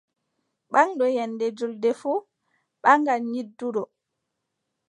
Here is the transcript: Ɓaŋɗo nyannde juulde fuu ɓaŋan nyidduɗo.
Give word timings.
Ɓaŋɗo 0.71 1.05
nyannde 1.15 1.45
juulde 1.57 1.89
fuu 1.99 2.19
ɓaŋan 2.81 3.21
nyidduɗo. 3.31 3.83